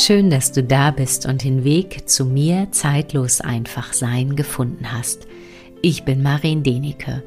Schön, 0.00 0.30
dass 0.30 0.52
du 0.52 0.62
da 0.62 0.92
bist 0.92 1.26
und 1.26 1.42
den 1.42 1.64
Weg 1.64 2.08
zu 2.08 2.24
mir 2.24 2.68
zeitlos 2.70 3.40
einfach 3.40 3.92
sein 3.92 4.36
gefunden 4.36 4.92
hast. 4.92 5.26
Ich 5.82 6.04
bin 6.04 6.22
Marin 6.22 6.62
Denike 6.62 7.24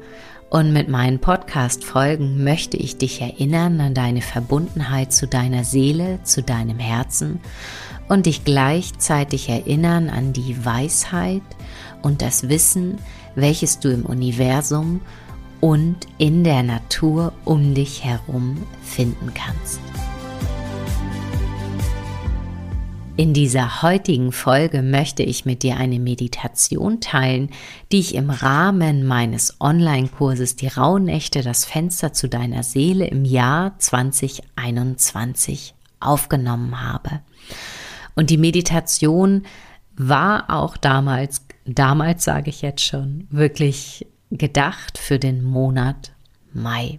und 0.48 0.72
mit 0.72 0.88
meinen 0.88 1.18
Podcast-Folgen 1.18 2.42
möchte 2.42 2.78
ich 2.78 2.96
dich 2.96 3.20
erinnern 3.20 3.78
an 3.78 3.92
deine 3.92 4.22
Verbundenheit 4.22 5.12
zu 5.12 5.26
deiner 5.26 5.64
Seele, 5.64 6.20
zu 6.24 6.42
deinem 6.42 6.78
Herzen 6.78 7.40
und 8.08 8.24
dich 8.24 8.42
gleichzeitig 8.42 9.50
erinnern 9.50 10.08
an 10.08 10.32
die 10.32 10.64
Weisheit 10.64 11.42
und 12.00 12.22
das 12.22 12.48
Wissen, 12.48 12.96
welches 13.34 13.80
du 13.80 13.92
im 13.92 14.06
Universum 14.06 15.02
und 15.60 16.06
in 16.16 16.42
der 16.42 16.62
Natur 16.62 17.34
um 17.44 17.74
dich 17.74 18.02
herum 18.02 18.56
finden 18.82 19.30
kannst. 19.34 19.78
In 23.14 23.34
dieser 23.34 23.82
heutigen 23.82 24.32
Folge 24.32 24.80
möchte 24.80 25.22
ich 25.22 25.44
mit 25.44 25.62
dir 25.62 25.76
eine 25.76 25.98
Meditation 25.98 27.00
teilen, 27.00 27.50
die 27.92 28.00
ich 28.00 28.14
im 28.14 28.30
Rahmen 28.30 29.06
meines 29.06 29.60
Online-Kurses 29.60 30.56
Die 30.56 30.68
Rauhnächte, 30.68 31.42
das 31.42 31.66
Fenster 31.66 32.14
zu 32.14 32.26
deiner 32.30 32.62
Seele 32.62 33.06
im 33.06 33.26
Jahr 33.26 33.78
2021 33.78 35.74
aufgenommen 36.00 36.80
habe. 36.80 37.20
Und 38.14 38.30
die 38.30 38.38
Meditation 38.38 39.42
war 39.94 40.46
auch 40.48 40.78
damals, 40.78 41.44
damals 41.66 42.24
sage 42.24 42.48
ich 42.48 42.62
jetzt 42.62 42.82
schon, 42.82 43.26
wirklich 43.30 44.06
gedacht 44.30 44.96
für 44.96 45.18
den 45.18 45.44
Monat 45.44 46.12
Mai. 46.54 46.98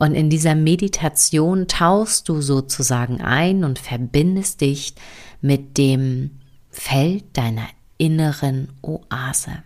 Und 0.00 0.14
in 0.14 0.30
dieser 0.30 0.54
Meditation 0.54 1.68
tauchst 1.68 2.30
du 2.30 2.40
sozusagen 2.40 3.20
ein 3.20 3.64
und 3.64 3.78
verbindest 3.78 4.62
dich 4.62 4.94
mit 5.42 5.76
dem 5.76 6.40
Feld 6.70 7.24
deiner 7.34 7.66
inneren 7.98 8.68
Oase. 8.80 9.62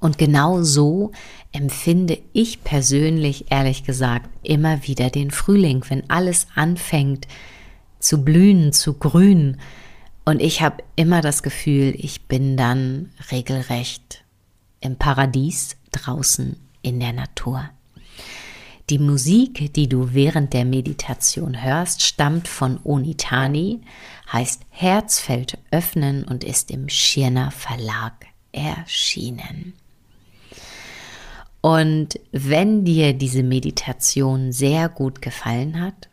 Und 0.00 0.16
genau 0.16 0.62
so 0.62 1.12
empfinde 1.52 2.18
ich 2.32 2.64
persönlich, 2.64 3.50
ehrlich 3.50 3.84
gesagt, 3.84 4.30
immer 4.42 4.86
wieder 4.86 5.10
den 5.10 5.30
Frühling, 5.30 5.84
wenn 5.90 6.08
alles 6.08 6.46
anfängt 6.54 7.28
zu 7.98 8.24
blühen, 8.24 8.72
zu 8.72 8.94
grünen. 8.94 9.60
Und 10.24 10.40
ich 10.40 10.62
habe 10.62 10.82
immer 10.96 11.20
das 11.20 11.42
Gefühl, 11.42 11.94
ich 11.98 12.22
bin 12.22 12.56
dann 12.56 13.10
regelrecht 13.30 14.24
im 14.80 14.96
Paradies 14.96 15.76
draußen 15.92 16.56
in 16.80 17.00
der 17.00 17.12
Natur. 17.12 17.68
Die 18.90 18.98
Musik, 18.98 19.72
die 19.72 19.88
du 19.88 20.12
während 20.12 20.52
der 20.52 20.66
Meditation 20.66 21.62
hörst, 21.62 22.02
stammt 22.02 22.48
von 22.48 22.78
Onitani, 22.84 23.80
heißt 24.30 24.62
Herzfeld 24.68 25.56
öffnen 25.70 26.24
und 26.24 26.44
ist 26.44 26.70
im 26.70 26.90
Schirner 26.90 27.50
Verlag 27.50 28.26
erschienen. 28.52 29.72
Und 31.62 32.20
wenn 32.30 32.84
dir 32.84 33.14
diese 33.14 33.42
Meditation 33.42 34.52
sehr 34.52 34.90
gut 34.90 35.22
gefallen 35.22 35.80
hat, 35.80 36.10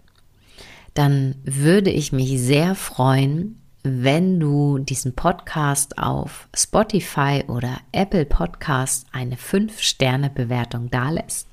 dann 0.93 1.35
würde 1.43 1.91
ich 1.91 2.13
mich 2.13 2.39
sehr 2.39 2.75
freuen, 2.75 3.61
wenn 3.83 4.39
du 4.39 4.77
diesen 4.77 5.13
Podcast 5.13 5.97
auf 5.97 6.47
Spotify 6.55 7.43
oder 7.47 7.79
Apple 7.91 8.25
Podcast 8.25 9.07
eine 9.11 9.35
5-Sterne-Bewertung 9.35 10.89
dalässt. 10.89 11.50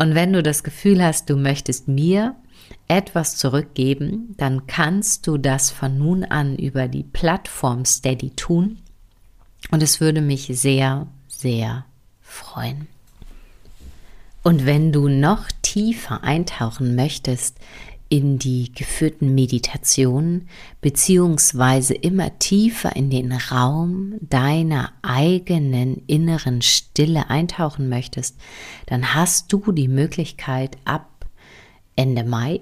Und 0.00 0.14
wenn 0.14 0.32
du 0.32 0.42
das 0.42 0.62
Gefühl 0.62 1.04
hast, 1.04 1.28
du 1.28 1.36
möchtest 1.36 1.86
mir 1.86 2.34
etwas 2.88 3.36
zurückgeben, 3.36 4.34
dann 4.38 4.66
kannst 4.66 5.26
du 5.26 5.36
das 5.36 5.70
von 5.70 5.98
nun 5.98 6.24
an 6.24 6.56
über 6.56 6.88
die 6.88 7.02
Plattform 7.02 7.84
Steady 7.84 8.30
tun. 8.30 8.78
Und 9.70 9.82
es 9.82 10.00
würde 10.00 10.22
mich 10.22 10.46
sehr, 10.54 11.06
sehr 11.28 11.84
freuen. 12.22 12.88
Und 14.42 14.64
wenn 14.64 14.90
du 14.90 15.08
noch 15.08 15.48
tiefer 15.60 16.24
eintauchen 16.24 16.94
möchtest 16.94 17.58
in 18.10 18.38
die 18.38 18.70
geführten 18.74 19.34
Meditationen 19.34 20.50
beziehungsweise 20.80 21.94
immer 21.94 22.38
tiefer 22.40 22.96
in 22.96 23.08
den 23.08 23.32
Raum 23.32 24.14
deiner 24.20 24.92
eigenen 25.00 26.02
inneren 26.08 26.60
Stille 26.60 27.30
eintauchen 27.30 27.88
möchtest, 27.88 28.36
dann 28.86 29.14
hast 29.14 29.52
du 29.52 29.70
die 29.72 29.86
Möglichkeit 29.86 30.76
ab 30.84 31.06
Ende 31.94 32.24
Mai 32.24 32.60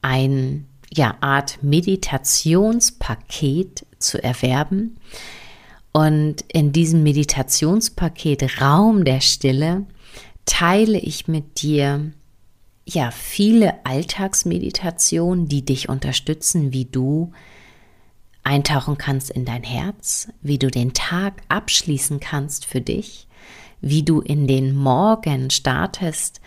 ein 0.00 0.66
ja, 0.90 1.18
Art 1.20 1.62
Meditationspaket 1.62 3.84
zu 3.98 4.24
erwerben. 4.24 4.96
Und 5.92 6.46
in 6.50 6.72
diesem 6.72 7.02
Meditationspaket 7.02 8.62
Raum 8.62 9.04
der 9.04 9.20
Stille 9.20 9.84
teile 10.46 10.98
ich 10.98 11.28
mit 11.28 11.60
dir 11.60 12.12
ja 12.84 13.10
viele 13.10 13.84
Alltagsmeditationen, 13.84 15.48
die 15.48 15.64
dich 15.64 15.88
unterstützen, 15.88 16.72
wie 16.72 16.84
du 16.84 17.32
eintauchen 18.42 18.98
kannst 18.98 19.30
in 19.30 19.44
dein 19.44 19.62
Herz, 19.62 20.28
wie 20.40 20.58
du 20.58 20.70
den 20.70 20.92
Tag 20.92 21.42
abschließen 21.48 22.20
kannst 22.20 22.66
für 22.66 22.80
dich, 22.80 23.28
wie 23.80 24.02
du 24.02 24.20
in 24.20 24.46
den 24.46 24.74
Morgen 24.74 25.50
startest, 25.50 26.40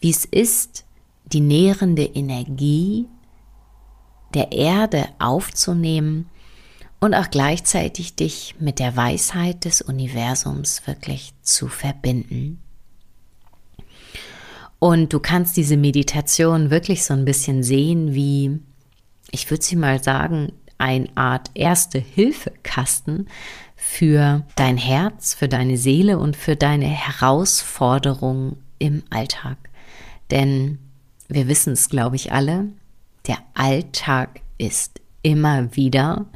wie 0.00 0.10
es 0.10 0.24
ist, 0.24 0.84
die 1.26 1.40
nährende 1.40 2.04
Energie 2.04 3.06
der 4.34 4.52
Erde 4.52 5.08
aufzunehmen 5.18 6.28
und 7.00 7.14
auch 7.14 7.30
gleichzeitig 7.30 8.16
dich 8.16 8.54
mit 8.58 8.78
der 8.78 8.96
Weisheit 8.96 9.64
des 9.64 9.82
Universums 9.82 10.86
wirklich 10.86 11.34
zu 11.42 11.68
verbinden. 11.68 12.62
Und 14.82 15.12
du 15.12 15.20
kannst 15.20 15.56
diese 15.56 15.76
Meditation 15.76 16.70
wirklich 16.70 17.04
so 17.04 17.14
ein 17.14 17.24
bisschen 17.24 17.62
sehen 17.62 18.14
wie, 18.14 18.58
ich 19.30 19.48
würde 19.48 19.62
sie 19.62 19.76
mal 19.76 20.02
sagen, 20.02 20.50
eine 20.76 21.06
Art 21.14 21.52
Erste-Hilfe-Kasten 21.54 23.28
für 23.76 24.44
dein 24.56 24.76
Herz, 24.76 25.34
für 25.34 25.46
deine 25.46 25.76
Seele 25.76 26.18
und 26.18 26.34
für 26.34 26.56
deine 26.56 26.86
Herausforderungen 26.86 28.56
im 28.80 29.04
Alltag. 29.08 29.56
Denn 30.32 30.80
wir 31.28 31.46
wissen 31.46 31.74
es, 31.74 31.88
glaube 31.88 32.16
ich, 32.16 32.32
alle, 32.32 32.66
der 33.28 33.38
Alltag 33.54 34.40
ist 34.58 35.00
immer 35.22 35.76
wieder 35.76 36.26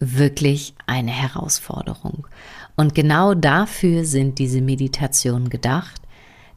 wirklich 0.00 0.74
eine 0.88 1.12
Herausforderung. 1.12 2.26
Und 2.74 2.96
genau 2.96 3.34
dafür 3.34 4.04
sind 4.04 4.40
diese 4.40 4.62
Meditationen 4.62 5.48
gedacht, 5.48 6.02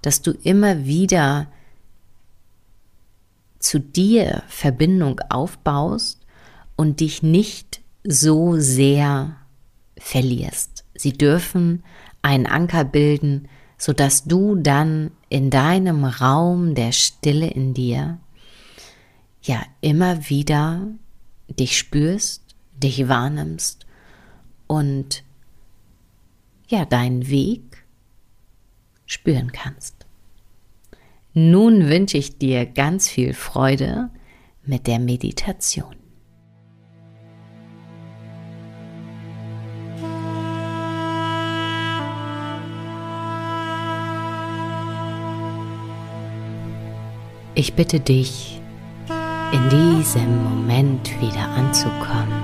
dass 0.01 0.21
du 0.21 0.31
immer 0.43 0.85
wieder 0.85 1.47
zu 3.59 3.79
dir 3.79 4.43
Verbindung 4.47 5.19
aufbaust 5.29 6.25
und 6.75 6.99
dich 6.99 7.21
nicht 7.21 7.81
so 8.03 8.57
sehr 8.57 9.35
verlierst. 9.97 10.83
Sie 10.95 11.13
dürfen 11.13 11.83
einen 12.21 12.47
Anker 12.47 12.83
bilden, 12.83 13.47
sodass 13.77 14.25
du 14.25 14.55
dann 14.55 15.11
in 15.29 15.49
deinem 15.49 16.05
Raum 16.05 16.75
der 16.75 16.91
Stille 16.91 17.47
in 17.47 17.73
dir 17.73 18.19
ja 19.43 19.63
immer 19.81 20.29
wieder 20.29 20.87
dich 21.47 21.77
spürst, 21.77 22.43
dich 22.73 23.07
wahrnimmst 23.07 23.85
und 24.67 25.23
ja 26.67 26.85
deinen 26.85 27.27
Weg 27.27 27.63
spüren 29.11 29.51
kannst. 29.51 30.05
Nun 31.33 31.89
wünsche 31.89 32.17
ich 32.17 32.37
dir 32.37 32.65
ganz 32.65 33.09
viel 33.09 33.33
Freude 33.33 34.09
mit 34.63 34.87
der 34.87 34.99
Meditation. 34.99 35.95
Ich 47.53 47.73
bitte 47.73 47.99
dich, 47.99 48.61
in 49.51 49.69
diesem 49.69 50.43
Moment 50.43 51.11
wieder 51.19 51.49
anzukommen, 51.49 52.43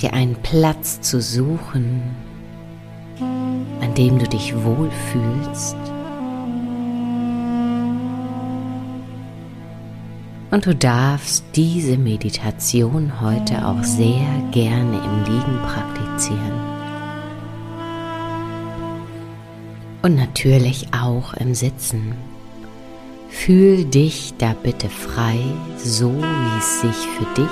dir 0.00 0.14
einen 0.14 0.36
Platz 0.42 1.02
zu 1.02 1.20
suchen, 1.20 2.27
an 3.98 4.04
dem 4.04 4.18
du 4.18 4.28
dich 4.28 4.54
wohlfühlst. 4.54 5.76
Und 10.50 10.64
du 10.64 10.74
darfst 10.74 11.44
diese 11.54 11.98
Meditation 11.98 13.20
heute 13.20 13.66
auch 13.66 13.82
sehr 13.82 14.26
gerne 14.52 14.96
im 14.96 15.24
Liegen 15.24 15.58
praktizieren. 15.62 16.52
Und 20.02 20.14
natürlich 20.14 20.88
auch 20.92 21.34
im 21.34 21.54
Sitzen. 21.54 22.14
Fühl 23.28 23.84
dich 23.84 24.32
da 24.38 24.54
bitte 24.62 24.88
frei, 24.88 25.38
so 25.76 26.14
wie 26.14 26.58
es 26.58 26.80
sich 26.80 27.06
für 27.16 27.26
dich 27.34 27.50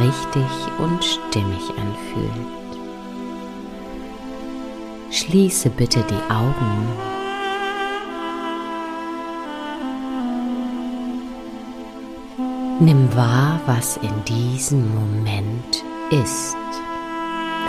richtig 0.00 0.78
und 0.78 1.04
stimmig 1.04 1.62
anfühlt. 1.70 2.59
Schließe 5.20 5.68
bitte 5.68 6.02
die 6.08 6.32
Augen. 6.32 6.88
Nimm 12.80 13.14
wahr, 13.14 13.60
was 13.66 13.98
in 13.98 14.24
diesem 14.24 14.94
Moment 14.94 15.84
ist. 16.10 16.56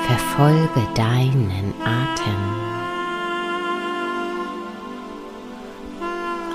Verfolge 0.07 0.88
deinen 0.95 1.74
Atem. 1.83 2.42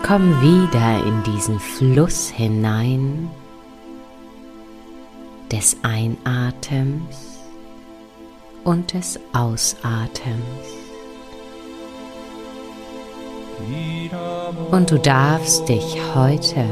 Komm 0.02 0.40
wieder 0.40 1.04
in 1.04 1.22
diesen 1.25 1.60
Fluss 1.60 2.31
hinein 2.31 3.31
des 5.52 5.76
Einatems 5.82 7.37
und 8.64 8.94
des 8.94 9.20
Ausatems. 9.34 10.86
Und 14.70 14.91
du 14.91 14.99
darfst 14.99 15.69
dich 15.69 15.97
heute 16.14 16.64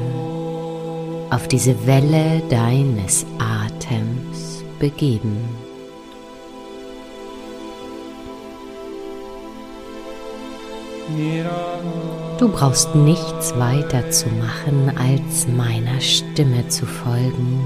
auf 1.30 1.48
diese 1.48 1.86
Welle 1.86 2.42
deines 2.50 3.26
Atems 3.38 4.64
begeben. 4.78 5.36
Du 12.38 12.48
brauchst 12.48 12.94
nichts 12.94 13.56
weiter 13.58 14.10
zu 14.10 14.28
machen, 14.28 14.92
als 14.96 15.46
meiner 15.46 16.00
Stimme 16.00 16.68
zu 16.68 16.86
folgen 16.86 17.60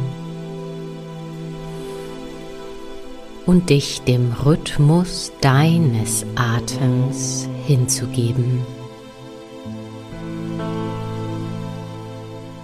und 3.46 3.70
dich 3.70 4.02
dem 4.02 4.32
Rhythmus 4.44 5.32
deines 5.40 6.26
Atems 6.36 7.48
hinzugeben. 7.66 8.77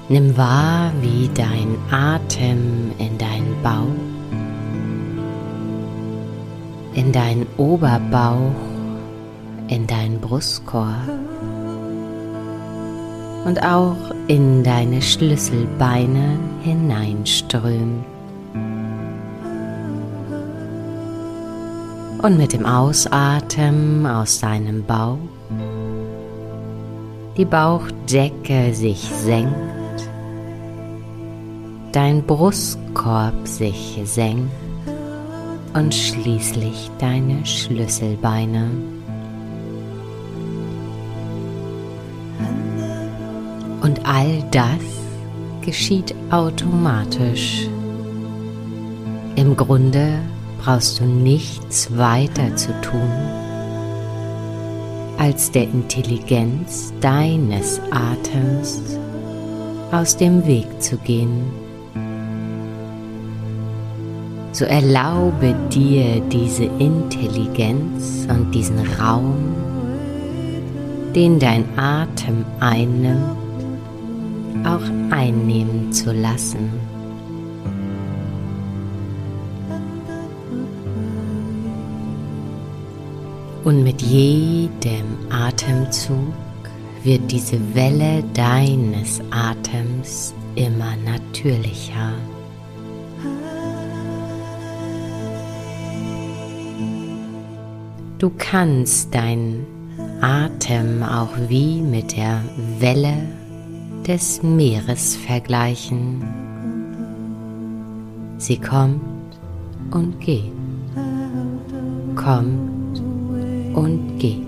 Nimm 0.08 0.36
wahr, 0.36 0.92
wie 1.00 1.30
dein 1.34 1.76
Atem 1.90 2.92
in 2.98 3.16
deinen 3.18 3.62
Bauch, 3.62 3.88
in 6.94 7.10
deinen 7.10 7.46
Oberbauch 7.56 8.74
in 9.68 9.86
deinen 9.86 10.20
Brustkorb 10.20 11.08
und 13.44 13.62
auch 13.64 13.96
in 14.28 14.62
deine 14.62 15.00
Schlüsselbeine 15.02 16.38
hineinströmt. 16.62 18.04
Und 22.22 22.38
mit 22.38 22.54
dem 22.54 22.64
Ausatmen 22.64 24.06
aus 24.06 24.40
deinem 24.40 24.82
Bauch 24.84 25.18
die 27.36 27.44
Bauchdecke 27.44 28.72
sich 28.72 29.00
senkt, 29.00 29.54
dein 31.94 32.24
Brustkorb 32.26 33.46
sich 33.46 34.00
senkt 34.04 34.50
und 35.74 35.94
schließlich 35.94 36.90
deine 36.98 37.46
Schlüsselbeine. 37.46 38.68
Und 43.80 44.00
all 44.04 44.42
das 44.50 44.82
geschieht 45.64 46.16
automatisch. 46.30 47.68
Im 49.36 49.56
Grunde 49.56 50.18
brauchst 50.64 50.98
du 50.98 51.04
nichts 51.04 51.96
weiter 51.96 52.56
zu 52.56 52.72
tun, 52.80 53.12
als 55.16 55.52
der 55.52 55.64
Intelligenz 55.64 56.92
deines 57.00 57.80
Atems 57.92 58.98
aus 59.92 60.16
dem 60.16 60.44
Weg 60.44 60.82
zu 60.82 60.96
gehen. 60.96 61.63
So 64.54 64.64
erlaube 64.66 65.52
dir 65.68 66.20
diese 66.30 66.62
Intelligenz 66.78 68.24
und 68.30 68.54
diesen 68.54 68.78
Raum, 69.00 69.34
den 71.12 71.40
dein 71.40 71.64
Atem 71.76 72.44
einnimmt, 72.60 73.36
auch 74.64 74.84
einnehmen 75.10 75.92
zu 75.92 76.12
lassen. 76.12 76.70
Und 83.64 83.82
mit 83.82 84.02
jedem 84.02 85.18
Atemzug 85.30 86.32
wird 87.02 87.32
diese 87.32 87.58
Welle 87.74 88.22
deines 88.34 89.20
Atems 89.32 90.32
immer 90.54 90.94
natürlicher. 91.04 92.12
Du 98.24 98.32
kannst 98.38 99.14
deinen 99.14 99.66
Atem 100.22 101.02
auch 101.02 101.28
wie 101.48 101.82
mit 101.82 102.16
der 102.16 102.40
Welle 102.78 103.18
des 104.08 104.42
Meeres 104.42 105.14
vergleichen. 105.14 106.24
Sie 108.38 108.56
kommt 108.56 109.02
und 109.90 110.18
geht, 110.20 110.54
kommt 112.16 112.98
und 113.74 114.18
geht 114.18 114.40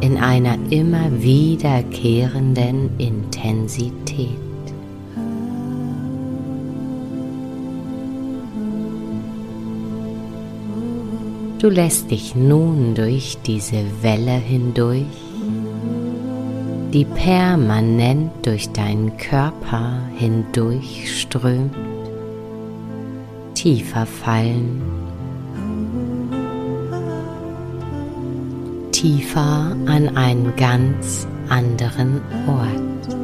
in 0.00 0.16
einer 0.16 0.58
immer 0.70 1.10
wiederkehrenden 1.20 2.90
Intensität. 2.98 4.47
Du 11.58 11.68
lässt 11.68 12.10
dich 12.10 12.34
nun 12.36 12.94
durch 12.94 13.38
diese 13.44 13.84
Welle 14.02 14.38
hindurch 14.38 15.06
die 16.92 17.04
permanent 17.04 18.30
durch 18.42 18.70
deinen 18.70 19.16
Körper 19.18 20.00
hindurchströmt, 20.16 21.74
tiefer 23.54 24.06
fallen, 24.06 24.80
tiefer 28.90 29.76
an 29.86 30.16
einen 30.16 30.56
ganz 30.56 31.26
anderen 31.48 32.22
Ort. 32.46 33.17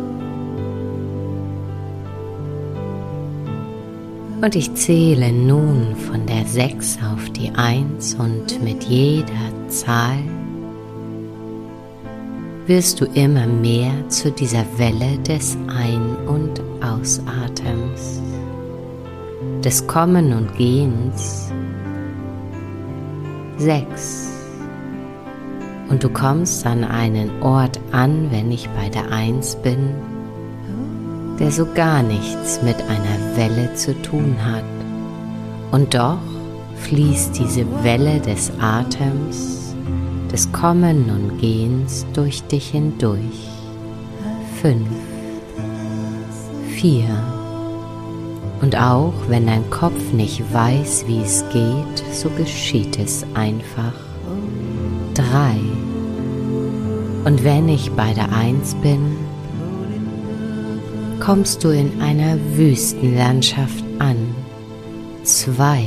Und 4.44 4.54
ich 4.56 4.74
zähle 4.74 5.32
nun 5.32 5.96
von 5.96 6.26
der 6.26 6.44
6 6.44 6.98
auf 7.10 7.30
die 7.30 7.50
1 7.54 8.16
und 8.16 8.62
mit 8.62 8.84
jeder 8.84 9.68
Zahl 9.68 10.18
wirst 12.66 13.00
du 13.00 13.06
immer 13.06 13.46
mehr 13.46 14.06
zu 14.10 14.30
dieser 14.30 14.66
Welle 14.76 15.16
des 15.20 15.56
Ein- 15.66 16.28
und 16.28 16.60
Ausatems, 16.82 18.20
des 19.64 19.86
Kommen 19.86 20.34
und 20.34 20.54
Gehens. 20.58 21.50
Sechs. 23.56 24.30
Und 25.88 26.04
du 26.04 26.10
kommst 26.10 26.66
an 26.66 26.84
einen 26.84 27.30
Ort 27.42 27.80
an, 27.92 28.30
wenn 28.30 28.52
ich 28.52 28.68
bei 28.76 28.90
der 28.90 29.10
Eins 29.10 29.56
bin, 29.56 29.94
der 31.38 31.50
so 31.50 31.66
gar 31.74 32.02
nichts 32.02 32.60
mit 32.62 32.76
einer 32.82 33.36
Welle 33.36 33.74
zu 33.74 34.00
tun 34.02 34.36
hat. 34.44 34.64
Und 35.72 35.94
doch 35.94 36.18
fließt 36.76 37.38
diese 37.38 37.66
Welle 37.82 38.20
des 38.20 38.52
Atems 38.60 39.64
des 40.34 40.50
Kommen 40.50 41.10
und 41.10 41.38
Gehens 41.38 42.04
durch 42.12 42.42
dich 42.42 42.70
hindurch. 42.70 43.48
Fünf, 44.60 44.88
vier. 46.70 47.04
Und 48.60 48.76
auch 48.76 49.14
wenn 49.28 49.46
dein 49.46 49.70
Kopf 49.70 50.12
nicht 50.12 50.42
weiß, 50.52 51.04
wie 51.06 51.20
es 51.20 51.44
geht, 51.52 52.04
so 52.12 52.30
geschieht 52.30 52.98
es 52.98 53.24
einfach. 53.34 53.94
Drei. 55.14 55.54
Und 57.24 57.44
wenn 57.44 57.68
ich 57.68 57.92
bei 57.92 58.12
der 58.12 58.32
Eins 58.32 58.74
bin, 58.74 59.16
kommst 61.24 61.64
du 61.64 61.70
in 61.70 62.02
einer 62.02 62.36
Wüstenlandschaft 62.54 63.82
an. 63.98 64.34
Zwei. 65.22 65.86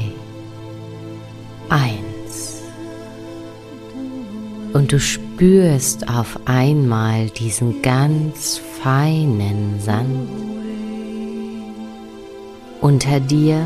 Eins 1.70 2.63
und 4.74 4.91
du 4.91 5.00
spürst 5.00 6.10
auf 6.10 6.39
einmal 6.46 7.29
diesen 7.29 7.82
ganz 7.82 8.60
feinen 8.82 9.79
Sand 9.79 10.29
unter 12.82 13.20
dir, 13.20 13.62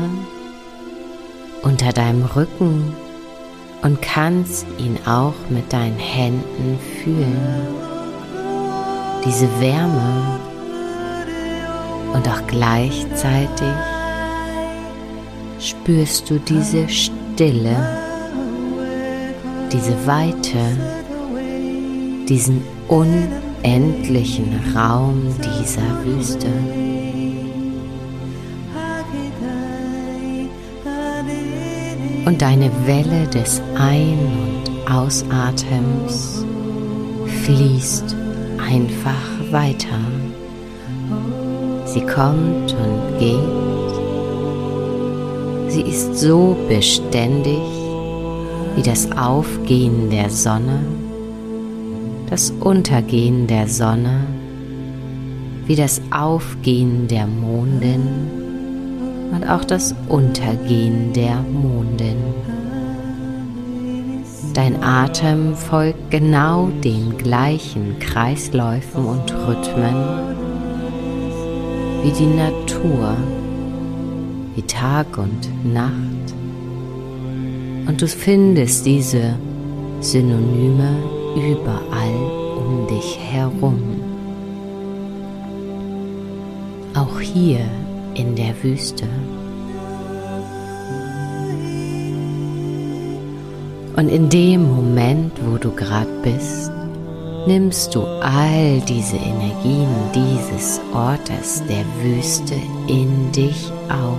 unter 1.62 1.92
deinem 1.92 2.24
Rücken 2.24 2.92
und 3.82 4.02
kannst 4.02 4.66
ihn 4.78 4.98
auch 5.06 5.34
mit 5.48 5.72
deinen 5.72 5.98
Händen 5.98 6.78
fühlen. 7.02 7.38
Diese 9.24 9.48
Wärme 9.60 10.51
und 12.12 12.28
auch 12.28 12.46
gleichzeitig 12.46 13.72
spürst 15.58 16.28
du 16.28 16.38
diese 16.38 16.88
Stille, 16.88 17.76
diese 19.72 20.06
Weite, 20.06 20.58
diesen 22.28 22.62
unendlichen 22.88 24.60
Raum 24.74 25.34
dieser 25.38 26.04
Wüste. 26.04 26.48
Und 32.24 32.40
deine 32.40 32.70
Welle 32.86 33.26
des 33.26 33.60
Ein- 33.76 34.18
und 34.54 34.90
Ausatems 34.90 36.44
fließt 37.44 38.14
einfach 38.58 39.50
weiter. 39.50 39.98
Sie 41.92 42.00
kommt 42.00 42.72
und 42.72 43.18
geht. 43.18 43.92
Sie 45.68 45.82
ist 45.82 46.16
so 46.18 46.56
beständig 46.66 47.60
wie 48.74 48.82
das 48.82 49.12
Aufgehen 49.12 50.08
der 50.08 50.30
Sonne, 50.30 50.80
das 52.30 52.50
Untergehen 52.60 53.46
der 53.46 53.68
Sonne, 53.68 54.24
wie 55.66 55.76
das 55.76 56.00
Aufgehen 56.10 57.08
der 57.08 57.26
Mondin 57.26 58.08
und 59.30 59.46
auch 59.46 59.64
das 59.64 59.94
Untergehen 60.08 61.12
der 61.12 61.42
Mondin. 61.42 62.16
Dein 64.54 64.82
Atem 64.82 65.54
folgt 65.54 66.10
genau 66.10 66.70
den 66.82 67.18
gleichen 67.18 67.98
Kreisläufen 67.98 69.04
und 69.04 69.30
Rhythmen 69.46 70.41
wie 72.02 72.10
die 72.10 72.26
Natur, 72.26 73.16
wie 74.56 74.62
Tag 74.62 75.18
und 75.18 75.72
Nacht. 75.72 76.34
Und 77.86 78.02
du 78.02 78.08
findest 78.08 78.86
diese 78.86 79.36
Synonyme 80.00 80.96
überall 81.36 82.14
um 82.56 82.86
dich 82.88 83.18
herum. 83.18 83.80
Auch 86.94 87.20
hier 87.20 87.60
in 88.14 88.34
der 88.34 88.54
Wüste. 88.62 89.06
Und 93.96 94.08
in 94.08 94.28
dem 94.28 94.68
Moment, 94.68 95.32
wo 95.46 95.56
du 95.56 95.70
gerade 95.70 96.10
bist, 96.22 96.72
nimmst 97.46 97.94
du 97.94 98.02
all 98.20 98.80
diese 98.80 99.16
Energien 99.16 99.88
dieses 100.14 100.80
Ortes 100.92 101.62
der 101.66 101.84
Wüste 102.02 102.54
in 102.86 103.32
dich 103.32 103.70
auf. 103.88 104.18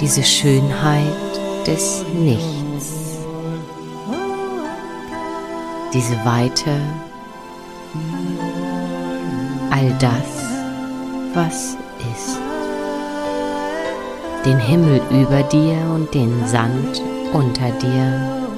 Diese 0.00 0.22
Schönheit 0.22 1.66
des 1.66 2.04
Nichts, 2.14 3.18
diese 5.92 6.16
Weite 6.24 6.80
all 9.70 9.92
das, 9.98 10.44
was 11.34 11.76
ist. 12.14 12.38
Den 14.44 14.58
Himmel 14.58 15.00
über 15.10 15.42
dir 15.42 15.76
und 15.94 16.14
den 16.14 16.46
Sand 16.46 17.02
unter 17.32 17.70
dir. 17.70 18.48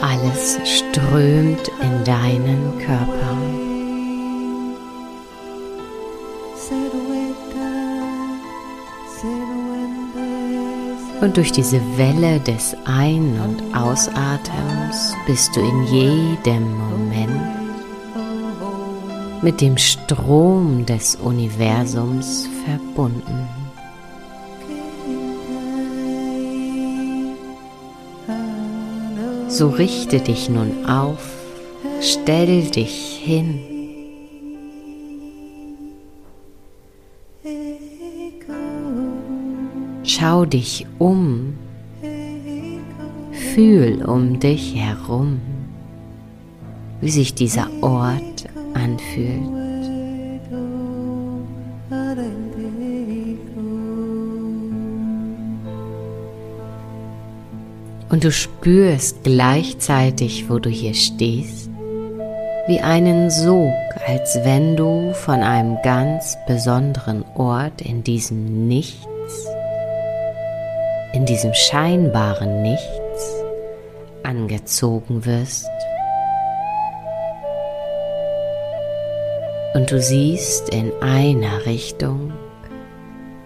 Alles 0.00 0.58
strömt 0.64 1.70
in 1.80 2.04
deinen 2.04 2.78
Körper. 2.78 3.36
Und 11.20 11.36
durch 11.36 11.52
diese 11.52 11.80
Welle 11.98 12.40
des 12.40 12.74
Ein- 12.86 13.38
und 13.40 13.76
Ausatems 13.76 15.14
bist 15.26 15.54
du 15.54 15.60
in 15.60 15.84
jedem 15.84 16.78
Moment 16.78 17.60
mit 19.42 19.60
dem 19.60 19.76
Strom 19.78 20.84
des 20.84 21.16
Universums 21.16 22.48
verbunden. 22.64 22.79
So 29.48 29.68
richte 29.68 30.20
dich 30.20 30.48
nun 30.48 30.86
auf, 30.86 31.32
stell 32.00 32.70
dich 32.70 33.20
hin. 33.22 33.60
Schau 40.04 40.44
dich 40.44 40.86
um, 40.98 41.54
fühl 43.54 44.04
um 44.04 44.40
dich 44.40 44.74
herum, 44.74 45.40
wie 47.00 47.10
sich 47.10 47.34
dieser 47.34 47.68
Ort 47.80 48.46
anfühlt. 48.74 49.69
Und 58.20 58.24
du 58.26 58.32
spürst 58.32 59.24
gleichzeitig, 59.24 60.50
wo 60.50 60.58
du 60.58 60.68
hier 60.68 60.92
stehst, 60.92 61.70
wie 62.66 62.78
einen 62.78 63.30
Sog, 63.30 63.72
als 64.06 64.38
wenn 64.44 64.76
du 64.76 65.14
von 65.14 65.40
einem 65.42 65.78
ganz 65.82 66.36
besonderen 66.46 67.24
Ort 67.34 67.80
in 67.80 68.04
diesem 68.04 68.68
Nichts 68.68 69.06
in 71.14 71.24
diesem 71.24 71.54
scheinbaren 71.54 72.60
Nichts 72.60 73.42
angezogen 74.22 75.24
wirst. 75.24 75.70
Und 79.72 79.90
du 79.90 79.98
siehst 79.98 80.68
in 80.68 80.92
einer 81.00 81.64
Richtung 81.64 82.34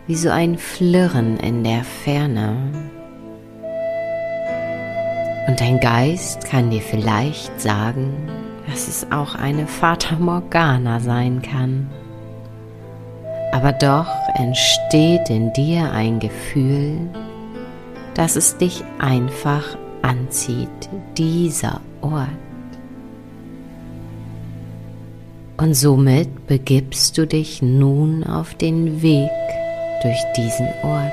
wie 0.09 0.17
so 0.17 0.31
ein 0.31 0.59
Flirren 0.59 1.39
in 1.39 1.63
der 1.63 1.85
Ferne. 1.85 2.94
Und 5.55 5.61
dein 5.61 5.79
Geist 5.79 6.47
kann 6.47 6.71
dir 6.71 6.81
vielleicht 6.81 7.61
sagen, 7.61 8.13
dass 8.69 8.89
es 8.89 9.07
auch 9.13 9.37
eine 9.37 9.69
Fata 9.69 10.17
Morgana 10.17 10.99
sein 10.99 11.43
kann. 11.43 11.89
Aber 13.53 13.71
doch 13.71 14.09
entsteht 14.35 15.31
in 15.31 15.53
dir 15.53 15.93
ein 15.93 16.19
Gefühl, 16.19 16.99
dass 18.15 18.35
es 18.35 18.57
dich 18.57 18.83
einfach 18.99 19.63
anzieht, 20.03 20.91
dieser 21.17 21.81
Ort. 22.01 22.27
Und 25.57 25.75
somit 25.75 26.49
begibst 26.49 27.17
du 27.17 27.29
dich 27.29 27.63
nun 27.63 28.25
auf 28.25 28.57
den 28.57 29.03
Weg 29.03 29.31
durch 30.03 30.21
diesen 30.37 30.67
Ort, 30.83 31.13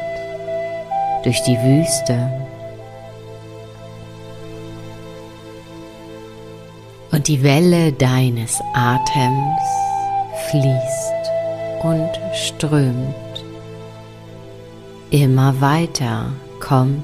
durch 1.25 1.43
die 1.43 1.60
Wüste. 1.60 2.41
Und 7.11 7.27
die 7.27 7.43
Welle 7.43 7.91
deines 7.91 8.61
Atems 8.73 9.61
fließt 10.49 11.83
und 11.83 12.09
strömt 12.33 13.15
immer 15.11 15.59
weiter 15.59 16.31
kommt 16.59 17.03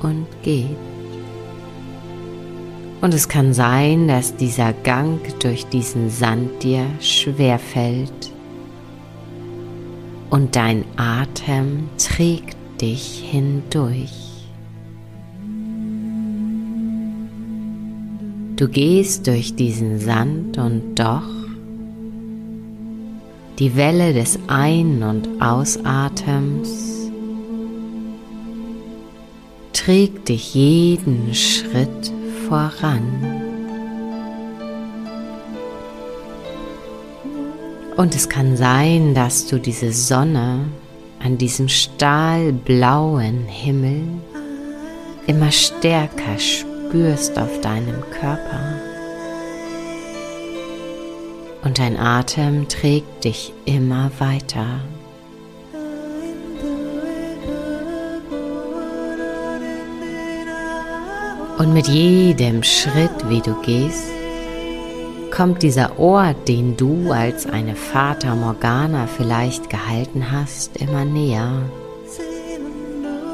und 0.00 0.26
geht. 0.42 0.76
Und 3.00 3.12
es 3.12 3.28
kann 3.28 3.52
sein, 3.52 4.06
dass 4.06 4.36
dieser 4.36 4.72
Gang 4.72 5.20
durch 5.40 5.66
diesen 5.66 6.08
Sand 6.08 6.62
dir 6.62 6.86
schwer 7.00 7.58
fällt 7.58 8.32
und 10.30 10.54
dein 10.54 10.84
Atem 10.96 11.88
trägt 11.98 12.56
dich 12.80 13.24
hindurch. 13.28 14.31
Du 18.56 18.68
gehst 18.68 19.26
durch 19.26 19.54
diesen 19.54 19.98
Sand 19.98 20.58
und 20.58 20.94
doch 20.96 21.22
Die 23.58 23.76
Welle 23.76 24.12
des 24.12 24.38
Ein- 24.46 25.02
und 25.02 25.40
Ausatems 25.40 27.10
trägt 29.72 30.28
dich 30.28 30.54
jeden 30.54 31.34
Schritt 31.34 32.12
voran. 32.48 33.02
Und 37.96 38.14
es 38.14 38.28
kann 38.28 38.56
sein, 38.56 39.14
dass 39.14 39.46
du 39.46 39.58
diese 39.58 39.92
Sonne 39.92 40.66
an 41.22 41.38
diesem 41.38 41.68
stahlblauen 41.68 43.46
Himmel 43.46 44.02
immer 45.26 45.50
stärker 45.50 46.38
spürst 46.38 46.71
auf 47.38 47.60
deinem 47.62 48.02
Körper. 48.10 48.74
Und 51.64 51.78
dein 51.78 51.96
Atem 51.96 52.68
trägt 52.68 53.24
dich 53.24 53.54
immer 53.64 54.10
weiter. 54.18 54.80
Und 61.58 61.72
mit 61.72 61.88
jedem 61.88 62.62
Schritt, 62.62 63.28
wie 63.28 63.40
du 63.40 63.54
gehst, 63.62 64.08
kommt 65.30 65.62
dieser 65.62 65.98
Ort, 65.98 66.46
den 66.46 66.76
du 66.76 67.10
als 67.10 67.46
eine 67.46 67.74
Fata 67.74 68.34
Morgana 68.34 69.06
vielleicht 69.06 69.70
gehalten 69.70 70.30
hast, 70.30 70.76
immer 70.76 71.06
näher. 71.06 71.62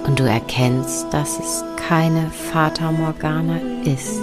Und 0.08 0.18
du 0.18 0.24
erkennst, 0.24 1.06
dass 1.12 1.38
es 1.38 1.62
keine 1.76 2.30
Fata 2.30 2.90
Morgana 2.90 3.60
ist, 3.84 4.18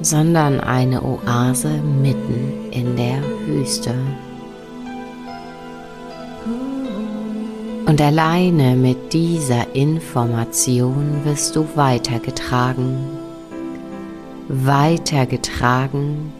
sondern 0.00 0.60
eine 0.60 1.02
Oase 1.02 1.68
mitten 2.02 2.72
in 2.72 2.96
der 2.96 3.22
Wüste. 3.46 3.94
Und 7.86 8.00
alleine 8.00 8.74
mit 8.74 9.12
dieser 9.12 9.72
Information 9.74 11.24
wirst 11.24 11.54
du 11.54 11.68
weitergetragen 11.76 12.96
weitergetragen 14.48 16.32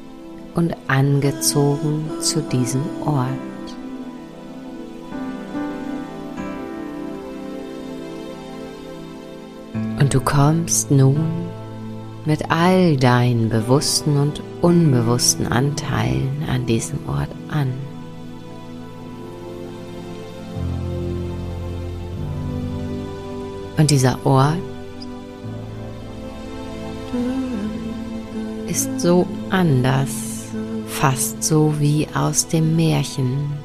und 0.55 0.77
angezogen 0.87 2.11
zu 2.21 2.43
diesem 2.43 2.83
Ort. 3.07 3.52
Du 10.13 10.21
kommst 10.21 10.91
nun 10.91 11.17
mit 12.27 12.51
all 12.51 12.99
deinen 12.99 13.49
bewussten 13.49 14.19
und 14.19 14.43
unbewussten 14.61 15.47
Anteilen 15.47 16.45
an 16.47 16.67
diesem 16.67 16.99
Ort 17.09 17.31
an. 17.49 17.73
Und 23.79 23.91
dieser 23.91 24.19
Ort 24.27 24.59
ist 28.69 29.01
so 29.01 29.27
anders, 29.49 30.11
fast 30.89 31.43
so 31.43 31.73
wie 31.79 32.07
aus 32.15 32.47
dem 32.47 32.77
Märchen. 32.77 33.62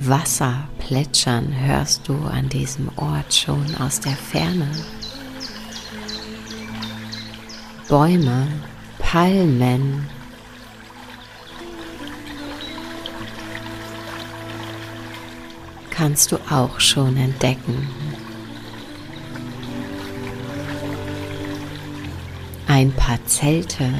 Wasser 0.00 0.68
plätschern 0.78 1.52
hörst 1.52 2.08
du 2.08 2.14
an 2.24 2.48
diesem 2.48 2.90
Ort 2.96 3.34
schon 3.34 3.74
aus 3.76 4.00
der 4.00 4.16
Ferne. 4.16 4.70
Bäume, 7.88 8.48
Palmen, 8.98 10.08
kannst 15.90 16.32
du 16.32 16.36
auch 16.50 16.80
schon 16.80 17.16
entdecken. 17.16 17.88
ein 22.80 22.92
paar 22.92 23.22
Zelte. 23.26 23.92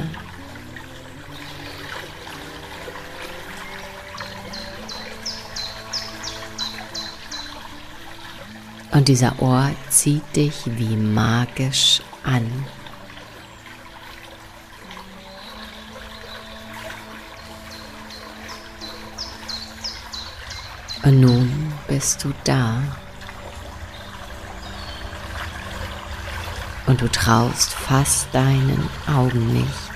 Und 8.91 9.07
dieser 9.07 9.41
Ort 9.41 9.75
zieht 9.89 10.35
dich 10.35 10.63
wie 10.65 10.95
magisch 10.95 12.01
an. 12.23 12.65
Und 21.03 21.19
nun 21.19 21.73
bist 21.87 22.23
du 22.23 22.33
da. 22.43 22.81
und 26.91 26.99
du 27.01 27.07
traust 27.09 27.71
fast 27.71 28.27
deinen 28.33 28.89
Augen 29.07 29.53
nicht. 29.53 29.91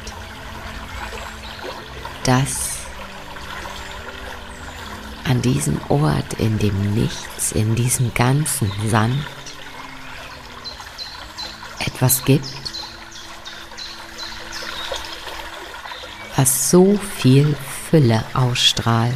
dass 2.24 2.75
an 5.26 5.42
diesem 5.42 5.80
Ort, 5.90 6.34
in 6.38 6.60
dem 6.60 6.94
Nichts, 6.94 7.52
in 7.52 7.76
diesem 7.76 8.14
ganzen 8.14 8.72
Sand, 8.90 9.26
etwas 11.80 12.24
gibt, 12.24 12.46
was 16.36 16.70
so 16.70 16.98
viel 16.98 17.56
Fülle 17.90 18.24
ausstrahlt. 18.34 19.14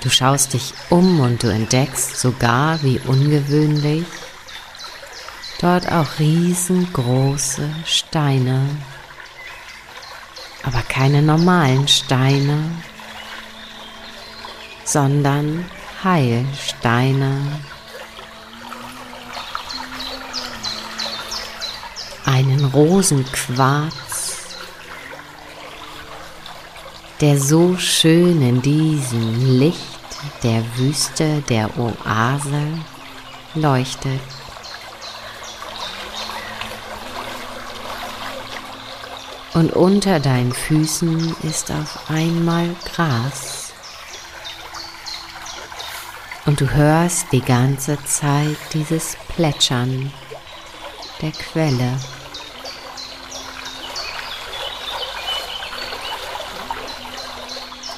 Du 0.00 0.10
schaust 0.10 0.54
dich 0.54 0.74
um 0.90 1.20
und 1.20 1.42
du 1.42 1.48
entdeckst 1.48 2.18
sogar, 2.18 2.82
wie 2.82 3.00
ungewöhnlich, 3.00 4.06
dort 5.60 5.90
auch 5.90 6.18
riesengroße 6.18 7.68
Steine, 7.84 8.64
aber 10.62 10.82
keine 10.82 11.22
normalen 11.22 11.86
Steine, 11.88 12.70
sondern 14.84 15.64
Heilsteine. 16.02 17.60
Einen 22.24 22.64
Rosenquarz, 22.66 24.56
der 27.20 27.38
so 27.38 27.76
schön 27.76 28.42
in 28.42 28.62
diesem 28.62 29.58
Licht 29.58 29.98
der 30.42 30.62
Wüste, 30.76 31.42
der 31.48 31.70
Oase 31.78 32.62
leuchtet. 33.54 34.20
Und 39.58 39.72
unter 39.72 40.20
deinen 40.20 40.52
Füßen 40.52 41.34
ist 41.42 41.72
auf 41.72 42.08
einmal 42.08 42.76
Gras. 42.84 43.72
Und 46.46 46.60
du 46.60 46.70
hörst 46.70 47.32
die 47.32 47.40
ganze 47.40 47.98
Zeit 48.04 48.56
dieses 48.72 49.16
Plätschern 49.26 50.12
der 51.20 51.32
Quelle. 51.32 51.98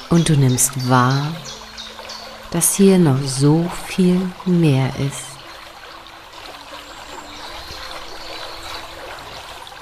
Und 0.09 0.29
du 0.29 0.35
nimmst 0.35 0.89
wahr, 0.89 1.27
dass 2.49 2.73
hier 2.73 2.97
noch 2.97 3.21
so 3.23 3.69
viel 3.85 4.19
mehr 4.47 4.91
ist. 4.97 5.25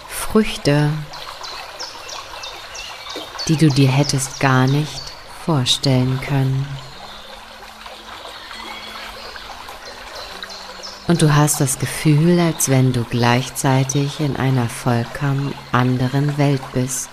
Früchte, 0.09 0.91
die 3.49 3.57
du 3.57 3.67
dir 3.69 3.89
hättest 3.89 4.39
gar 4.39 4.67
nicht 4.67 5.01
vorstellen 5.43 6.21
können. 6.21 6.67
Und 11.07 11.23
du 11.23 11.35
hast 11.35 11.59
das 11.59 11.79
Gefühl, 11.79 12.39
als 12.39 12.69
wenn 12.69 12.93
du 12.93 13.03
gleichzeitig 13.03 14.19
in 14.19 14.35
einer 14.35 14.69
vollkommen 14.69 15.55
anderen 15.71 16.37
Welt 16.37 16.61
bist. 16.73 17.09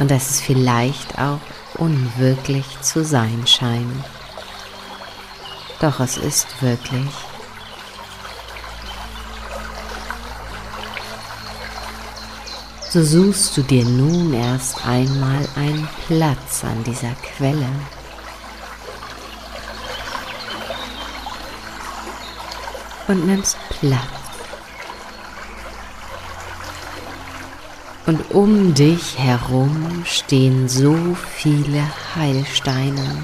Und 0.00 0.10
dass 0.10 0.30
es 0.30 0.40
vielleicht 0.40 1.20
auch 1.20 1.38
unwirklich 1.74 2.66
zu 2.80 3.04
sein 3.04 3.46
scheint. 3.46 4.04
Doch 5.80 6.00
es 6.00 6.16
ist 6.16 6.60
wirklich. 6.60 7.29
So 12.92 13.04
suchst 13.04 13.56
du 13.56 13.62
dir 13.62 13.84
nun 13.84 14.34
erst 14.34 14.84
einmal 14.84 15.48
einen 15.54 15.88
Platz 16.08 16.64
an 16.64 16.82
dieser 16.82 17.12
Quelle. 17.22 17.68
Und 23.06 23.26
nimmst 23.26 23.56
Platz. 23.78 24.00
Und 28.06 28.28
um 28.32 28.74
dich 28.74 29.16
herum 29.16 30.02
stehen 30.04 30.68
so 30.68 31.16
viele 31.36 31.84
Heilsteine. 32.16 33.22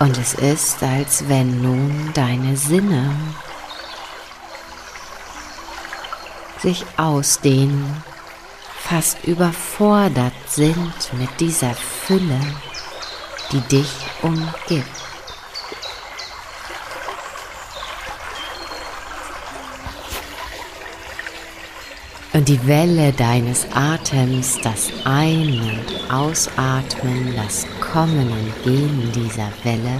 Und 0.00 0.18
es 0.18 0.34
ist, 0.34 0.82
als 0.82 1.26
wenn 1.30 1.62
nun 1.62 2.10
deine 2.12 2.58
Sinne 2.58 3.10
sich 6.60 6.84
ausdehnen, 6.96 8.02
fast 8.78 9.24
überfordert 9.24 10.32
sind 10.46 10.94
mit 11.18 11.28
dieser 11.38 11.74
Fülle, 11.74 12.40
die 13.52 13.60
dich 13.62 13.90
umgibt. 14.22 15.00
Und 22.32 22.48
die 22.48 22.64
Welle 22.64 23.12
deines 23.12 23.66
Atems, 23.74 24.56
das 24.62 24.88
Ein- 25.04 25.60
und 25.60 26.12
Ausatmen, 26.12 27.34
das 27.34 27.66
Kommen 27.80 28.30
und 28.30 28.62
Gehen 28.62 29.10
dieser 29.12 29.50
Welle, 29.64 29.98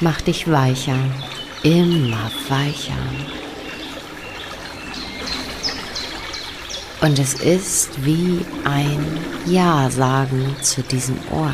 macht 0.00 0.26
dich 0.28 0.50
weicher, 0.50 0.96
immer 1.62 2.30
weicher. 2.48 2.92
Und 7.00 7.18
es 7.18 7.34
ist 7.34 8.04
wie 8.04 8.44
ein 8.64 9.18
Ja 9.46 9.90
sagen 9.90 10.56
zu 10.62 10.82
diesem 10.82 11.18
Ort. 11.32 11.52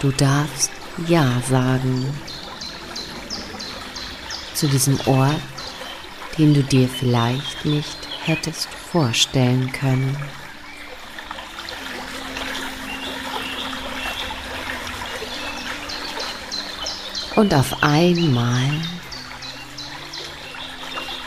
Du 0.00 0.12
darfst 0.12 0.70
Ja 1.08 1.42
sagen 1.48 2.06
zu 4.54 4.68
diesem 4.68 4.98
Ort, 5.06 5.40
den 6.38 6.54
du 6.54 6.62
dir 6.62 6.88
vielleicht 6.88 7.64
nicht 7.64 7.98
hättest 8.24 8.68
vorstellen 8.92 9.72
können. 9.72 10.16
Und 17.36 17.52
auf 17.52 17.82
einmal 17.82 18.70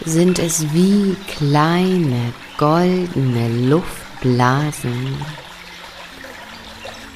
sind 0.05 0.39
es 0.39 0.73
wie 0.73 1.15
kleine 1.27 2.33
goldene 2.57 3.69
Luftblasen. 3.69 5.23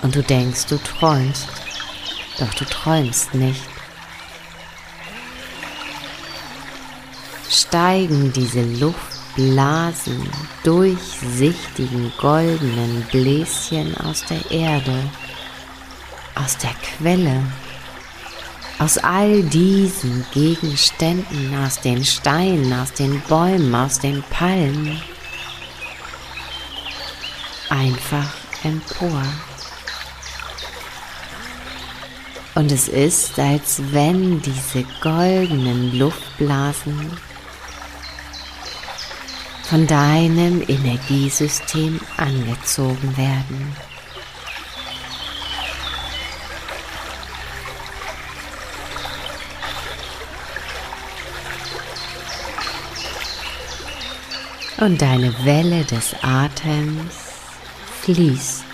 Und 0.03 0.15
du 0.15 0.21
denkst, 0.21 0.67
du 0.67 0.77
träumst, 0.77 1.47
doch 2.37 2.53
du 2.53 2.65
träumst 2.65 3.33
nicht. 3.33 3.63
Steigen 7.49 8.31
diese 8.31 8.61
Luftblasen 8.61 10.29
durchsichtigen 10.63 12.13
goldenen 12.19 13.07
Bläschen 13.11 13.97
aus 13.97 14.23
der 14.25 14.51
Erde, 14.51 15.09
aus 16.35 16.57
der 16.57 16.75
Quelle 16.75 17.41
aus 18.83 18.97
all 18.97 19.41
diesen 19.43 20.25
Gegenständen, 20.33 21.55
aus 21.63 21.79
den 21.79 22.03
Steinen, 22.03 22.73
aus 22.73 22.91
den 22.91 23.21
Bäumen, 23.29 23.73
aus 23.73 23.97
den 23.99 24.21
Palmen, 24.23 25.01
einfach 27.69 28.29
empor. 28.61 29.23
Und 32.55 32.73
es 32.73 32.89
ist, 32.89 33.39
als 33.39 33.81
wenn 33.93 34.41
diese 34.41 34.83
goldenen 34.99 35.97
Luftblasen 35.97 37.17
von 39.63 39.87
deinem 39.87 40.61
Energiesystem 40.67 42.01
angezogen 42.17 43.15
werden. 43.15 43.92
Und 54.83 55.01
deine 55.01 55.33
Welle 55.45 55.85
des 55.85 56.13
Atems 56.23 57.15
fließt 58.01 58.65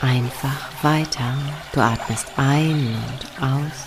einfach 0.00 0.82
weiter. 0.82 1.38
Du 1.72 1.80
atmest 1.80 2.26
ein 2.36 2.96
und 2.96 3.40
aus. 3.40 3.86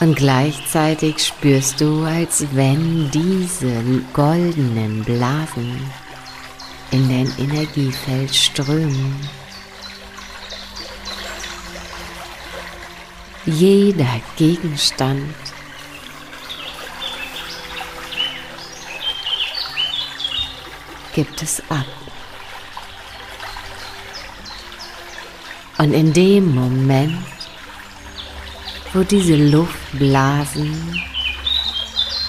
Und 0.00 0.16
gleichzeitig 0.16 1.24
spürst 1.24 1.80
du, 1.80 2.02
als 2.02 2.44
wenn 2.50 3.12
diese 3.12 3.80
goldenen 4.12 5.04
Blasen 5.04 5.78
in 6.90 7.08
dein 7.08 7.32
Energiefeld 7.38 8.34
strömen. 8.34 9.14
Jeder 13.46 14.20
Gegenstand 14.36 15.32
gibt 21.18 21.42
es 21.42 21.60
ab. 21.68 21.84
Und 25.78 25.92
in 25.92 26.12
dem 26.12 26.54
Moment, 26.54 27.24
wo 28.92 29.02
diese 29.02 29.34
Luftblasen 29.34 31.02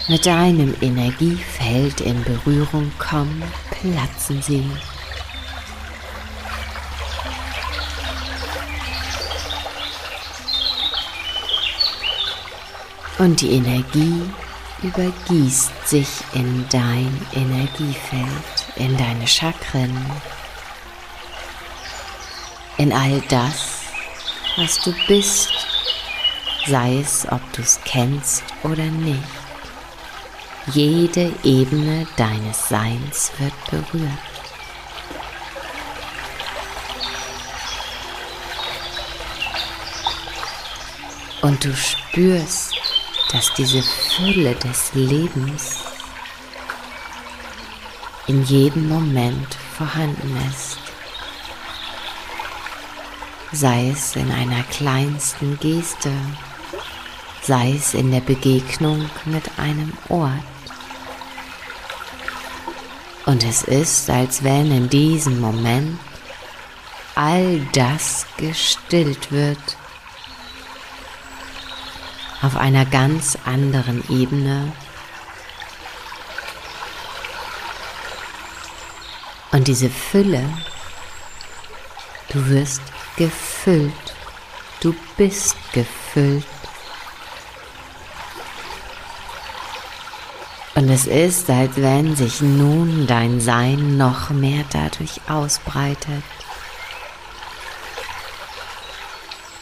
mit 0.08 0.26
deinem 0.26 0.74
Energiefeld 0.82 2.02
in 2.02 2.24
Berührung 2.24 2.92
kommen, 2.98 3.44
platzen 3.70 4.42
sie. 4.42 4.66
Und 13.20 13.40
die 13.40 13.52
Energie 13.52 14.24
übergießt 14.82 15.88
sich 15.88 16.08
in 16.34 16.66
dein 16.70 17.12
Energiefeld, 17.34 18.59
in 18.80 18.98
deine 18.98 19.28
Chakren, 19.28 19.94
in 22.78 22.92
all 22.94 23.22
das, 23.30 23.82
was 24.56 24.82
du 24.82 24.94
bist, 25.08 25.50
sei 26.66 27.00
es, 27.00 27.28
ob 27.30 27.42
du 27.54 27.62
es 27.62 27.80
kennst 27.84 28.44
oder 28.64 28.86
nicht. 28.86 29.24
Jede 30.68 31.34
Ebene 31.44 32.08
deines 32.16 32.70
Seins 32.70 33.32
wird 33.38 33.54
berührt. 33.70 34.12
Und 41.42 41.64
du 41.64 41.76
spürst, 41.76 42.76
dass 43.32 43.54
diese 43.54 43.82
Fülle 43.82 44.56
des 44.56 44.94
Lebens 44.94 45.89
in 48.30 48.44
jedem 48.44 48.88
Moment 48.88 49.56
vorhanden 49.76 50.38
ist. 50.52 50.78
Sei 53.52 53.90
es 53.90 54.16
in 54.16 54.32
einer 54.32 54.62
kleinsten 54.66 55.58
Geste, 55.60 56.12
sei 57.42 57.74
es 57.76 57.96
in 57.96 58.12
der 58.12 58.22
Begegnung 58.22 59.10
mit 59.26 59.50
einem 59.58 59.94
Ort. 60.10 60.44
Und 63.26 63.44
es 63.44 63.64
ist, 63.64 64.12
als 64.12 64.44
wenn 64.44 64.72
in 64.72 64.90
diesem 64.90 65.40
Moment 65.40 66.00
all 67.16 67.62
das 67.74 68.28
gestillt 68.38 69.32
wird, 69.32 69.76
auf 72.44 72.56
einer 72.58 72.86
ganz 72.86 73.40
anderen 73.44 74.04
Ebene. 74.08 74.72
Und 79.52 79.68
diese 79.68 79.90
Fülle, 79.90 80.48
du 82.32 82.48
wirst 82.50 82.82
gefüllt, 83.18 83.94
du 84.82 84.94
bist 85.18 85.56
gefüllt. 85.74 86.46
Und 90.76 90.90
es 90.90 91.08
ist, 91.08 91.50
als 91.50 91.76
wenn 91.78 92.16
sich 92.16 92.42
nun 92.42 93.08
dein 93.08 93.42
Sein 93.42 93.98
noch 93.98 94.30
mehr 94.30 94.64
dadurch 94.72 95.20
ausbreitet. 95.28 96.24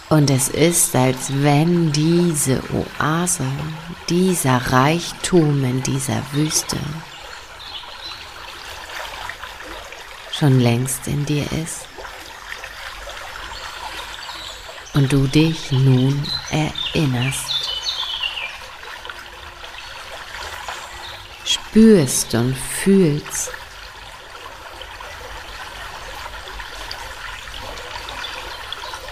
Und 0.10 0.30
es 0.30 0.50
ist, 0.50 0.96
als 0.96 1.32
wenn 1.42 1.92
diese 1.92 2.62
Oase, 3.00 3.48
dieser 4.10 4.58
Reichtum 4.72 5.64
in 5.64 5.82
dieser 5.84 6.22
Wüste 6.34 6.78
schon 10.40 10.60
längst 10.60 11.08
in 11.08 11.26
dir 11.26 11.46
ist. 11.52 11.88
und 14.98 15.14
du 15.14 15.28
dich 15.28 15.72
nun 15.72 16.24
erinnerst. 16.50 17.70
Spürst 21.46 22.34
und 22.34 22.58
fühlst, 22.58 23.52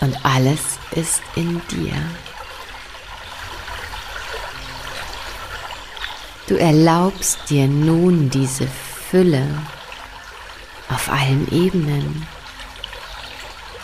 und 0.01 0.25
alles 0.25 0.79
ist 0.91 1.21
in 1.35 1.61
dir. 1.67 1.93
Du 6.47 6.55
erlaubst 6.55 7.39
dir 7.49 7.67
nun 7.67 8.29
diese 8.31 8.67
Fülle 8.67 9.47
auf 10.95 11.09
allen 11.09 11.45
Ebenen, 11.51 12.25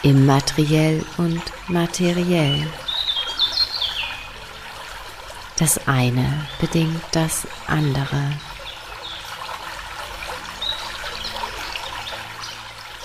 immateriell 0.02 1.04
und 1.18 1.42
materiell. 1.68 2.66
Das 5.58 5.88
eine 5.90 6.48
bedingt 6.62 7.04
das 7.12 7.46
andere. 7.68 8.32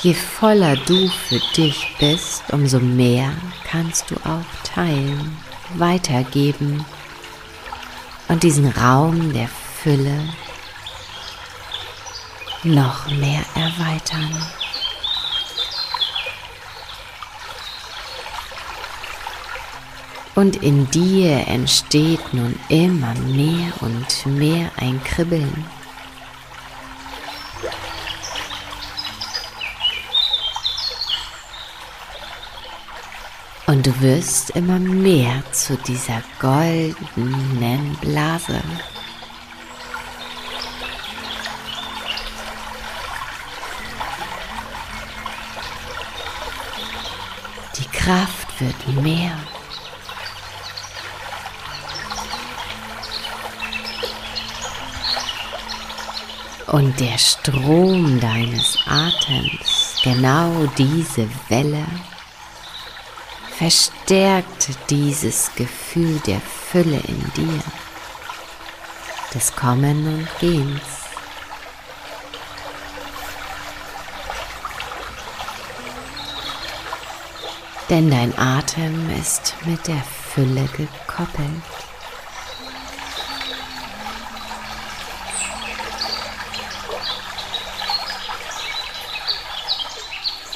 Je 0.03 0.15
voller 0.15 0.77
du 0.77 1.09
für 1.09 1.41
dich 1.57 1.97
bist, 1.99 2.45
umso 2.53 2.79
mehr 2.79 3.33
kannst 3.69 4.13
du 4.13 4.15
auch 4.19 4.47
teilen, 4.63 5.37
weitergeben 5.75 6.85
und 8.29 8.45
diesen 8.45 8.69
Raum 8.69 9.33
der 9.33 9.49
Fülle 9.83 10.29
noch 12.67 13.07
mehr 13.09 13.45
erweitern. 13.55 14.31
Und 20.35 20.57
in 20.57 20.91
dir 20.91 21.49
entsteht 21.49 22.35
nun 22.35 22.59
immer 22.69 23.15
mehr 23.15 23.73
und 23.81 24.27
mehr 24.27 24.71
ein 24.77 25.03
Kribbeln. 25.03 25.65
Und 33.67 33.85
du 33.85 34.01
wirst 34.01 34.51
immer 34.51 34.79
mehr 34.79 35.43
zu 35.53 35.77
dieser 35.77 36.23
goldenen 36.39 37.97
Blase. 38.01 38.63
Die 47.77 47.87
Kraft 48.07 48.61
wird 48.61 49.03
mehr. 49.03 49.37
Und 56.69 57.01
der 57.01 57.19
Strom 57.19 58.21
deines 58.21 58.79
Atems, 58.87 59.97
genau 60.05 60.67
diese 60.79 61.29
Welle, 61.49 61.85
verstärkt 63.59 64.69
dieses 64.89 65.51
Gefühl 65.57 66.21
der 66.29 66.41
Fülle 66.41 67.01
in 67.09 67.33
dir, 67.37 67.63
des 69.35 69.53
Kommen 69.57 70.07
und 70.07 70.29
Gehens. 70.39 71.06
Denn 77.89 78.11
dein 78.11 78.37
Atem 78.37 79.11
ist 79.11 79.55
mit 79.65 79.87
der 79.87 80.03
Fülle 80.03 80.65
gekoppelt. 80.77 81.63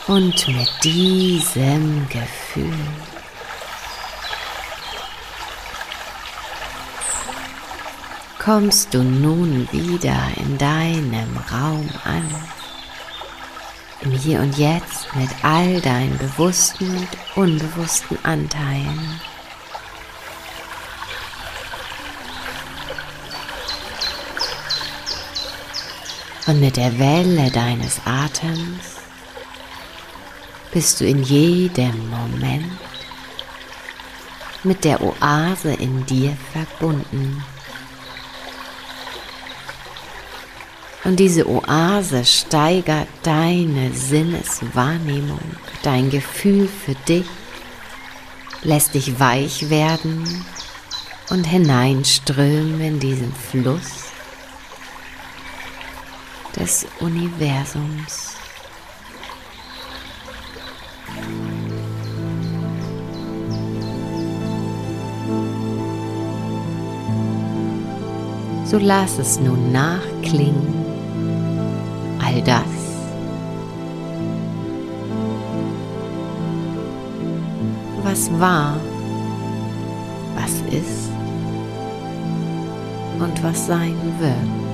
Und 0.09 0.49
mit 0.49 0.71
diesem 0.83 2.09
Gefühl 2.09 2.75
kommst 8.41 8.93
du 8.93 9.05
nun 9.05 9.69
wieder 9.71 10.19
in 10.37 10.59
deinem 10.59 11.37
Raum 11.53 11.89
an, 12.03 12.29
im 14.03 14.13
Hier 14.13 14.41
und 14.41 14.57
Jetzt 14.57 15.15
mit 15.15 15.29
all 15.43 15.81
deinen 15.81 16.17
bewussten 16.19 16.97
und 16.97 17.09
unbewussten 17.37 18.19
Anteilen. 18.25 19.21
Und 26.47 26.61
mit 26.61 26.77
der 26.77 26.99
Welle 26.99 27.51
deines 27.51 28.01
Atems 28.05 28.97
bist 30.73 31.01
du 31.01 31.07
in 31.07 31.23
jedem 31.23 32.09
Moment 32.11 32.79
mit 34.63 34.85
der 34.85 35.01
Oase 35.01 35.73
in 35.73 36.05
dir 36.07 36.37
verbunden. 36.53 37.43
Und 41.05 41.17
diese 41.19 41.49
Oase 41.49 42.25
steigert 42.25 43.09
deine 43.23 43.93
Sinneswahrnehmung, 43.93 45.41
dein 45.83 46.11
Gefühl 46.11 46.69
für 46.69 46.95
dich, 46.95 47.27
lässt 48.63 48.95
dich 48.95 49.19
weich 49.19 49.71
werden 49.71 50.45
und 51.31 51.45
hineinströmen 51.45 52.81
in 52.81 53.01
diesen 53.01 53.33
Fluss 53.33 54.11
des 56.55 56.87
Universums. 57.01 58.35
So 68.65 68.79
lass 68.79 69.19
es 69.19 69.41
nun 69.41 69.73
nachklingen, 69.73 70.80
all 72.31 72.43
das, 72.43 72.65
was 78.03 78.31
war, 78.39 78.77
was 80.37 80.61
ist 80.73 81.11
und 83.19 83.43
was 83.43 83.67
sein 83.67 83.97
wird. 84.19 84.70